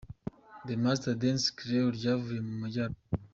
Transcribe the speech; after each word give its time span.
The 0.67 0.75
Masters 0.83 1.19
Dance 1.21 1.47
Crew 1.57 1.85
ryavuye 1.97 2.39
mu 2.47 2.53
Majyaruguru. 2.61 3.21